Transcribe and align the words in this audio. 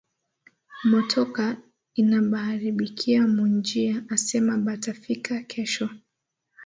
Motoka 0.83 1.45
inabaaribikia 1.95 3.21
mu 3.33 3.43
njia 3.55 3.93
asema 4.15 4.55
bata 4.65 4.93
fika 4.93 5.35
kesho 5.49 5.89